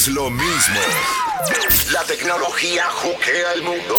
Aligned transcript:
es 0.00 0.08
lo 0.08 0.30
mismo. 0.30 0.80
La 1.92 2.02
tecnología 2.04 2.84
juquea 2.90 3.52
el 3.52 3.62
mundo. 3.62 3.96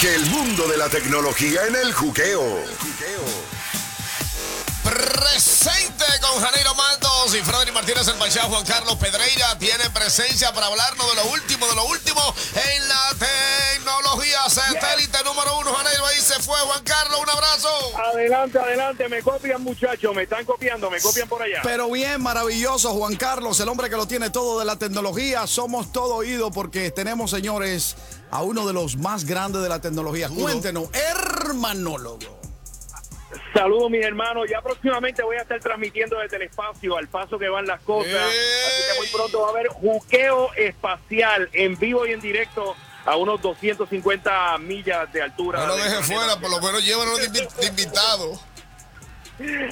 Que 0.00 0.14
el 0.14 0.24
mundo 0.26 0.66
de 0.68 0.78
la 0.78 0.88
tecnología 0.88 1.66
en 1.66 1.76
el 1.76 1.92
juqueo. 1.92 2.64
Presente 4.90 6.04
con 6.20 6.42
Janeiro 6.42 6.74
Maldos 6.74 7.36
y 7.36 7.38
Freddy 7.42 7.70
Martínez 7.70 8.08
el 8.08 8.14
Pachá. 8.14 8.42
Juan 8.42 8.64
Carlos 8.66 8.96
Pedreira 8.96 9.56
tiene 9.56 9.88
presencia 9.90 10.52
para 10.52 10.66
hablarnos 10.66 11.08
de 11.10 11.14
lo 11.14 11.30
último, 11.30 11.64
de 11.68 11.76
lo 11.76 11.84
último 11.84 12.20
en 12.54 12.88
la 12.88 13.14
tecnología. 13.16 14.40
Satélite 14.48 15.18
número 15.24 15.58
uno, 15.60 15.72
Janeiro. 15.74 16.04
Ahí 16.06 16.20
se 16.20 16.42
fue 16.42 16.58
Juan 16.58 16.82
Carlos. 16.82 17.20
Un 17.22 17.30
abrazo. 17.30 17.68
Adelante, 18.12 18.58
adelante, 18.58 19.08
me 19.08 19.22
copian 19.22 19.62
muchachos, 19.62 20.12
me 20.12 20.24
están 20.24 20.44
copiando, 20.44 20.90
me 20.90 21.00
copian 21.00 21.28
por 21.28 21.40
allá. 21.40 21.60
Pero 21.62 21.88
bien, 21.88 22.20
maravilloso, 22.20 22.90
Juan 22.90 23.14
Carlos, 23.14 23.60
el 23.60 23.68
hombre 23.68 23.90
que 23.90 23.96
lo 23.96 24.08
tiene 24.08 24.30
todo 24.30 24.58
de 24.58 24.64
la 24.64 24.74
tecnología. 24.74 25.46
Somos 25.46 25.92
todo 25.92 26.16
oído 26.16 26.50
porque 26.50 26.90
tenemos, 26.90 27.30
señores, 27.30 27.94
a 28.32 28.42
uno 28.42 28.66
de 28.66 28.72
los 28.72 28.96
más 28.96 29.24
grandes 29.24 29.62
de 29.62 29.68
la 29.68 29.80
tecnología. 29.80 30.28
Cuéntenos, 30.28 30.88
hermanólogo. 30.92 32.39
Saludos 33.54 33.90
mis 33.90 34.04
hermanos, 34.04 34.48
ya 34.48 34.60
próximamente 34.62 35.22
voy 35.22 35.36
a 35.36 35.42
estar 35.42 35.58
transmitiendo 35.60 36.18
desde 36.18 36.36
el 36.36 36.42
espacio 36.42 36.96
al 36.96 37.08
paso 37.08 37.38
que 37.38 37.48
van 37.48 37.66
las 37.66 37.80
cosas, 37.80 38.14
así 38.14 38.92
que 38.92 38.98
muy 38.98 39.06
pronto 39.08 39.40
va 39.40 39.48
a 39.48 39.50
haber 39.50 39.68
juqueo 39.68 40.52
espacial 40.54 41.48
en 41.52 41.76
vivo 41.78 42.06
y 42.06 42.12
en 42.12 42.20
directo 42.20 42.76
a 43.04 43.16
unos 43.16 43.40
250 43.42 44.58
millas 44.58 45.12
de 45.12 45.22
altura. 45.22 45.60
No 45.60 45.66
lo 45.68 45.74
del 45.76 45.84
deje 45.84 45.96
planeta 45.96 46.14
fuera, 46.20 46.40
por 46.40 46.50
lo 46.50 46.60
menos 46.60 46.84
llévanos 46.84 47.18
de 47.18 47.28
invi- 47.28 47.54
de 47.54 47.66
invitado. 47.66 48.40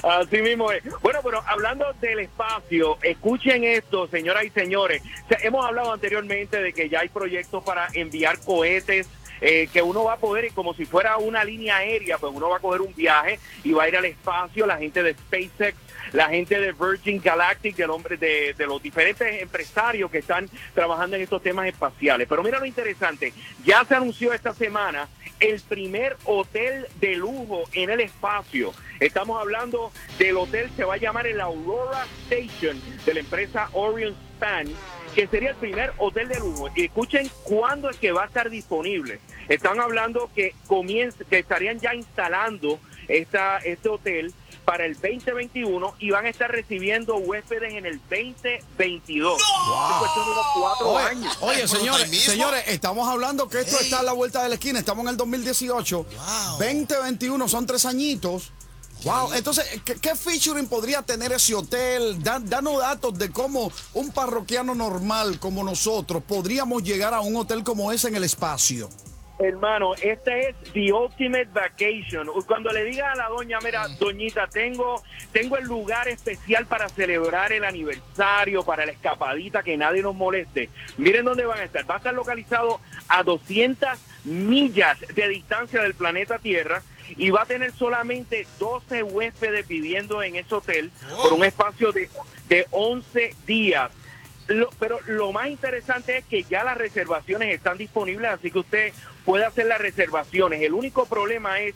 Así 0.03 0.41
mismo 0.41 0.71
es. 0.71 0.81
Bueno, 1.01 1.19
pero 1.23 1.43
hablando 1.45 1.85
del 2.01 2.19
espacio, 2.21 2.97
escuchen 3.03 3.63
esto, 3.63 4.07
señoras 4.07 4.43
y 4.45 4.49
señores. 4.49 5.03
O 5.25 5.27
sea, 5.29 5.37
hemos 5.43 5.63
hablado 5.63 5.93
anteriormente 5.93 6.59
de 6.61 6.73
que 6.73 6.89
ya 6.89 7.01
hay 7.01 7.09
proyectos 7.09 7.63
para 7.63 7.87
enviar 7.93 8.39
cohetes. 8.39 9.07
Eh, 9.41 9.67
que 9.71 9.81
uno 9.81 10.03
va 10.03 10.13
a 10.13 10.17
poder, 10.17 10.45
y 10.45 10.49
como 10.51 10.73
si 10.73 10.85
fuera 10.85 11.17
una 11.17 11.43
línea 11.43 11.77
aérea, 11.77 12.17
pues 12.17 12.33
uno 12.33 12.49
va 12.49 12.57
a 12.57 12.59
coger 12.59 12.81
un 12.81 12.93
viaje 12.93 13.39
y 13.63 13.71
va 13.71 13.83
a 13.83 13.87
ir 13.87 13.97
al 13.97 14.05
espacio, 14.05 14.65
la 14.65 14.77
gente 14.77 15.03
de 15.03 15.13
SpaceX, 15.13 15.77
la 16.13 16.29
gente 16.29 16.59
de 16.59 16.71
Virgin 16.71 17.21
Galactic, 17.21 17.75
del 17.75 17.89
hombre 17.91 18.17
de, 18.17 18.53
de 18.57 18.65
los 18.65 18.81
diferentes 18.81 19.41
empresarios 19.41 20.09
que 20.09 20.19
están 20.19 20.49
trabajando 20.73 21.15
en 21.15 21.21
estos 21.21 21.41
temas 21.43 21.67
espaciales. 21.67 22.27
Pero 22.27 22.43
mira 22.43 22.59
lo 22.59 22.65
interesante, 22.65 23.33
ya 23.63 23.85
se 23.85 23.95
anunció 23.95 24.33
esta 24.33 24.53
semana 24.53 25.07
el 25.39 25.61
primer 25.61 26.17
hotel 26.25 26.87
de 26.99 27.15
lujo 27.15 27.63
en 27.73 27.89
el 27.89 28.01
espacio. 28.01 28.73
Estamos 28.99 29.39
hablando 29.39 29.91
del 30.17 30.37
hotel, 30.37 30.69
se 30.75 30.83
va 30.83 30.95
a 30.95 30.97
llamar 30.97 31.27
el 31.27 31.39
Aurora 31.39 32.05
Station 32.29 32.81
de 33.05 33.13
la 33.13 33.19
empresa 33.21 33.69
Orion 33.73 34.15
Que 35.15 35.27
sería 35.27 35.49
el 35.51 35.55
primer 35.55 35.93
hotel 35.97 36.27
de 36.29 36.39
lujo. 36.39 36.69
Y 36.75 36.85
escuchen 36.85 37.29
cuándo 37.43 37.89
es 37.89 37.97
que 37.97 38.11
va 38.11 38.23
a 38.23 38.27
estar 38.27 38.49
disponible. 38.49 39.19
Están 39.47 39.79
hablando 39.79 40.29
que 40.35 40.53
comienza, 40.67 41.23
que 41.29 41.39
estarían 41.39 41.79
ya 41.79 41.93
instalando 41.95 42.79
esta, 43.07 43.57
este 43.57 43.89
hotel 43.89 44.33
para 44.65 44.85
el 44.85 44.93
2021 44.93 45.95
y 45.97 46.11
van 46.11 46.27
a 46.27 46.29
estar 46.29 46.51
recibiendo 46.51 47.15
huéspedes 47.17 47.73
en 47.73 47.87
el 47.87 47.99
2022. 48.01 49.41
Es 49.41 49.47
de 50.15 50.31
unos 50.31 50.45
cuatro 50.55 50.89
Oye, 50.89 51.05
años. 51.07 51.37
oye, 51.41 51.67
señores, 51.67 52.23
señores, 52.23 52.63
estamos 52.67 53.07
hablando 53.09 53.49
que 53.49 53.61
esto 53.61 53.77
Ey. 53.79 53.85
está 53.85 53.99
a 54.01 54.03
la 54.03 54.13
vuelta 54.13 54.43
de 54.43 54.49
la 54.49 54.55
esquina. 54.55 54.77
Estamos 54.77 55.03
en 55.05 55.09
el 55.09 55.17
2018. 55.17 56.03
Wow. 56.03 56.51
2021 56.59 57.47
son 57.47 57.65
tres 57.65 57.85
añitos. 57.85 58.51
Wow, 59.05 59.33
entonces, 59.33 59.81
¿qué, 59.85 59.95
qué 59.95 60.13
featuring 60.15 60.67
podría 60.67 61.01
tener 61.01 61.31
ese 61.31 61.55
hotel? 61.55 62.21
Da- 62.21 62.39
danos 62.43 62.79
datos 62.79 63.17
de 63.17 63.31
cómo 63.31 63.71
un 63.93 64.11
parroquiano 64.11 64.75
normal 64.75 65.39
como 65.39 65.63
nosotros 65.63 66.21
podríamos 66.27 66.83
llegar 66.83 67.13
a 67.13 67.21
un 67.21 67.35
hotel 67.37 67.63
como 67.63 67.91
ese 67.93 68.09
en 68.09 68.15
el 68.15 68.25
espacio. 68.25 68.89
Hermano, 69.41 69.93
este 69.95 70.49
es 70.49 70.55
The 70.73 70.91
Ultimate 70.91 71.47
Vacation. 71.53 72.27
Cuando 72.45 72.71
le 72.73 72.83
diga 72.83 73.13
a 73.13 73.15
la 73.15 73.29
doña, 73.29 73.59
mira, 73.63 73.87
doñita, 73.97 74.47
tengo, 74.47 75.01
tengo 75.31 75.55
el 75.55 75.63
lugar 75.63 76.09
especial 76.09 76.65
para 76.65 76.89
celebrar 76.89 77.53
el 77.53 77.63
aniversario, 77.63 78.65
para 78.65 78.85
la 78.85 78.91
escapadita, 78.91 79.63
que 79.63 79.77
nadie 79.77 80.01
nos 80.01 80.13
moleste. 80.13 80.69
Miren 80.97 81.23
dónde 81.23 81.45
van 81.45 81.59
a 81.59 81.63
estar. 81.63 81.89
Va 81.89 81.93
a 81.93 81.97
estar 81.99 82.13
localizado 82.13 82.81
a 83.07 83.23
200 83.23 83.87
millas 84.25 84.97
de 85.15 85.29
distancia 85.29 85.81
del 85.83 85.93
planeta 85.93 86.37
Tierra 86.39 86.83
y 87.17 87.29
va 87.29 87.43
a 87.43 87.45
tener 87.45 87.71
solamente 87.73 88.45
12 88.59 89.03
huéspedes 89.03 89.67
viviendo 89.67 90.21
en 90.23 90.35
ese 90.35 90.55
hotel 90.55 90.91
por 91.21 91.33
un 91.33 91.43
espacio 91.43 91.91
de, 91.91 92.09
de 92.47 92.67
11 92.71 93.35
días. 93.45 93.91
Lo- 94.47 94.69
pero 94.79 94.99
lo 95.07 95.31
más 95.31 95.47
interesante 95.49 96.17
es 96.17 96.25
que 96.25 96.43
ya 96.43 96.63
las 96.63 96.77
reservaciones 96.77 97.53
están 97.53 97.77
disponibles, 97.77 98.31
así 98.31 98.49
que 98.51 98.59
usted 98.59 98.93
puede 99.25 99.45
hacer 99.45 99.65
las 99.67 99.79
reservaciones. 99.79 100.61
El 100.61 100.73
único 100.73 101.05
problema 101.05 101.59
es 101.59 101.75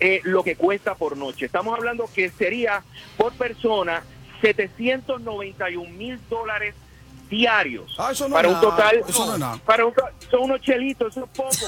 eh, 0.00 0.20
lo 0.24 0.42
que 0.42 0.56
cuesta 0.56 0.94
por 0.94 1.16
noche. 1.16 1.46
Estamos 1.46 1.76
hablando 1.76 2.08
que 2.14 2.30
sería 2.30 2.82
por 3.16 3.32
persona 3.34 4.02
791 4.40 5.90
mil 5.90 6.18
dólares 6.28 6.74
diarios. 7.30 7.90
Ah, 7.98 8.10
eso 8.12 8.28
no 8.28 8.34
para 8.34 8.48
es 8.48 8.54
un 8.54 8.60
nada, 8.60 8.76
total, 8.76 9.04
eso 9.08 9.26
no 9.26 9.32
es 9.34 9.38
nada. 9.38 9.56
para 9.64 9.86
un, 9.86 9.94
son 10.30 10.40
unos 10.42 10.60
chelitos, 10.60 11.16
eso 11.16 11.24
es 11.24 11.30
poco, 11.30 11.50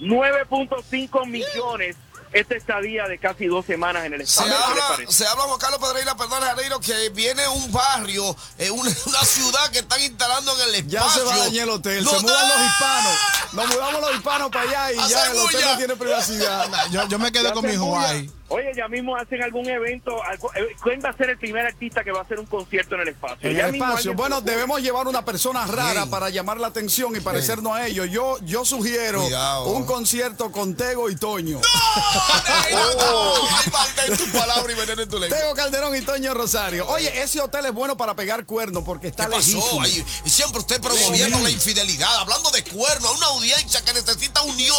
9.5 0.00 1.26
millones 1.26 1.96
esta 2.30 2.54
estadía 2.56 3.08
de 3.08 3.18
casi 3.18 3.46
dos 3.46 3.64
semanas 3.64 4.04
en 4.04 4.12
el 4.12 4.26
Se. 4.26 4.42
¿Qué 4.44 4.50
les 4.50 4.58
habla, 4.58 5.10
se 5.10 5.26
habla, 5.26 5.44
Juan 5.44 5.58
Carlos 5.58 5.80
Pedreira, 5.80 6.14
perdón, 6.14 6.42
Janeiro, 6.42 6.78
que 6.78 7.08
viene 7.08 7.48
un 7.48 7.72
barrio, 7.72 8.36
eh, 8.58 8.70
una, 8.70 8.90
una 9.06 9.20
ciudad 9.24 9.70
que 9.70 9.78
están 9.78 10.00
instalando 10.02 10.52
en 10.60 10.74
el 10.74 10.86
Ya 10.88 10.98
espacio. 11.00 11.22
se 11.22 11.26
va 11.28 11.34
a 11.34 11.38
dañar 11.38 11.64
el 11.64 11.70
hotel, 11.70 12.04
No, 12.04 12.10
se 12.10 12.20
mudan 12.20 12.48
los 12.48 12.58
hispanos. 12.60 13.12
Nos 13.52 13.68
mudamos 13.68 14.00
los 14.02 14.14
hispanos 14.14 14.50
para 14.50 14.64
allá 14.68 14.92
y 14.92 15.08
ya 15.08 15.30
el 15.30 15.38
hotel 15.38 15.60
no 15.64 15.76
tiene 15.78 15.96
privacidad. 15.96 16.68
Yo, 16.90 17.08
yo 17.08 17.18
me 17.18 17.32
quedé 17.32 17.44
Ya 17.44 17.52
con 17.52 17.62
se 17.62 17.68
mi. 17.70 17.74
Hawaii. 17.76 18.30
Oye, 18.50 18.72
ya 18.74 18.88
mismo 18.88 19.14
hacen 19.16 19.42
algún 19.42 19.68
evento. 19.68 20.22
algo- 20.24 20.50
eh, 20.54 20.74
¿Quién 20.82 21.00
va 21.04 21.10
a 21.10 21.16
ser 21.16 21.30
el 21.30 21.38
primer 21.38 21.66
artista 21.66 22.02
que 22.02 22.10
va 22.12 22.20
a 22.20 22.22
hacer 22.22 22.38
un 22.38 22.46
concierto 22.46 22.94
en 22.94 23.02
el 23.02 23.08
espacio? 23.08 23.50
En 23.50 23.56
Ya 23.56 23.66
el 23.68 23.74
espacio. 23.74 24.14
Bueno, 24.14 24.40
debemos 24.40 24.80
llevar 24.80 25.06
una 25.06 25.24
persona 25.24 25.66
rara 25.66 26.04
Sí. 26.04 26.08
para 26.08 26.30
llamar 26.30 26.58
la 26.58 26.68
atención 26.68 27.14
y 27.14 27.20
parecernos 27.20 27.76
a 27.76 27.86
ellos. 27.86 28.08
Yo, 28.10 28.38
yo 28.42 28.64
sugiero 28.64 29.20
Cuidado. 29.22 29.66
un 29.68 29.84
concierto 29.84 30.50
con 30.50 30.74
Tego 30.76 31.10
y 31.10 31.16
Toño. 31.16 31.60
Janeiro, 31.62 32.94
no, 32.98 33.34
Ay, 33.50 33.70
mantén 33.72 34.16
tu 34.16 34.26
palabra 34.38 34.72
y 34.72 34.74
veneno 34.76 35.02
en 35.02 35.08
tu 35.08 35.18
lengua. 35.18 35.36
Tego 35.38 35.54
Calderón 35.54 35.94
y 35.96 36.00
Toño 36.02 36.32
Rosario. 36.34 36.86
Oye, 36.88 37.22
ese 37.22 37.40
hotel 37.40 37.66
es 37.66 37.72
bueno 37.72 37.96
para 37.96 38.14
pegar 38.14 38.44
cuernos 38.46 38.82
porque 38.84 39.08
está 39.08 39.26
¿Qué 39.26 39.32
pasó? 39.32 39.80
y 40.24 40.28
siempre 40.30 40.60
usted 40.60 40.80
promoviendo 40.80 41.38
la 41.40 41.50
infidelidad, 41.50 42.16
hablando 42.18 42.50
de 42.50 42.64
cuerno 42.64 43.08
a 43.08 43.12
una 43.12 43.26
audiencia 43.26 43.82
que 43.84 43.92
necesita 43.92 44.42
unión. 44.42 44.76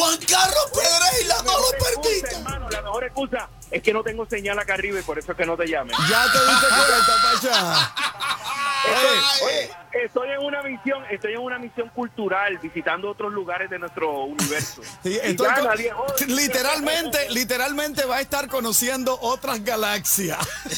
Juan 0.00 0.16
Carlos 0.26 0.64
Pedreira, 0.72 1.34
no 1.42 1.44
La 1.44 1.52
lo 1.52 1.60
mejor 1.60 1.74
excusa, 1.74 2.00
permita. 2.00 2.30
hermano, 2.38 2.70
la 2.70 2.80
mejor 2.80 3.04
excusa 3.04 3.48
es 3.70 3.82
que 3.82 3.92
no 3.92 4.02
tengo 4.02 4.24
señal 4.24 4.58
acá 4.58 4.72
arriba 4.72 4.98
y 4.98 5.02
por 5.02 5.18
eso 5.18 5.32
es 5.32 5.36
que 5.36 5.44
no 5.44 5.58
te 5.58 5.66
llamen. 5.66 5.94
Ya 6.08 6.24
te 6.32 6.38
diste 6.38 6.66
cuenta, 6.68 7.12
Pacha. 7.22 7.94
Estoy, 8.90 9.46
oye, 9.48 9.70
estoy 10.04 10.30
en 10.30 10.38
una 10.44 10.62
misión, 10.62 11.04
estoy 11.10 11.32
en 11.34 11.38
una 11.40 11.58
misión 11.58 11.88
cultural, 11.90 12.58
visitando 12.58 13.10
otros 13.10 13.32
lugares 13.32 13.70
de 13.70 13.78
nuestro 13.78 14.24
universo. 14.24 14.82
Sí, 15.02 15.10
Y 15.12 15.16
estoy 15.30 15.46
ya 15.48 15.54
con- 15.54 15.64
nadie- 15.64 15.92
oye, 15.92 16.26
literalmente, 16.28 17.30
literalmente 17.30 18.04
va 18.04 18.16
a 18.16 18.20
estar 18.20 18.48
conociendo 18.48 19.18
otras 19.20 19.62
galaxias. 19.64 20.38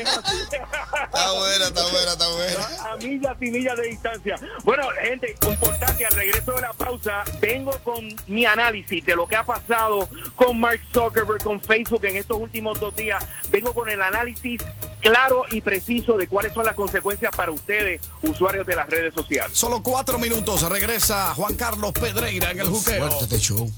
Está 0.00 1.32
buena, 1.32 1.66
está 1.66 1.82
buena, 1.90 2.12
está 2.12 2.28
buena. 2.28 2.92
a 2.92 2.96
millas 2.96 3.36
y 3.40 3.50
millas 3.50 3.76
de 3.76 3.86
distancia. 3.88 4.36
Bueno, 4.64 4.84
gente, 5.02 5.34
importante, 5.42 6.06
al 6.06 6.12
regreso 6.12 6.52
de 6.52 6.60
la 6.60 6.72
pausa, 6.72 7.24
vengo 7.40 7.72
con 7.82 8.08
mi 8.26 8.46
análisis 8.46 9.04
de 9.04 9.16
lo 9.16 9.26
que 9.26 9.36
ha 9.36 9.44
pasado 9.44 10.08
con 10.36 10.58
Mark 10.60 10.80
Zuckerberg, 10.92 11.42
con 11.42 11.60
Facebook 11.60 12.04
en 12.04 12.16
estos 12.16 12.38
últimos 12.38 12.78
dos 12.80 12.94
días. 12.94 13.24
Vengo 13.50 13.74
con 13.74 13.88
el 13.88 14.00
análisis 14.00 14.62
claro 15.00 15.44
y 15.50 15.60
preciso 15.60 16.16
de 16.16 16.26
cuáles 16.26 16.52
son 16.52 16.64
las 16.64 16.74
consecuencias 16.74 17.34
para 17.34 17.50
ustedes, 17.50 18.00
usuarios 18.22 18.66
de 18.66 18.76
las 18.76 18.88
redes 18.88 19.14
sociales. 19.14 19.56
Solo 19.56 19.82
cuatro 19.82 20.18
minutos. 20.18 20.68
Regresa 20.68 21.34
Juan 21.34 21.54
Carlos 21.54 21.92
Pedreira 21.92 22.50
en 22.50 22.60
el 22.60 22.68
juqueo. 22.68 23.10
Fuerte 23.10 23.38
show. 23.38 23.70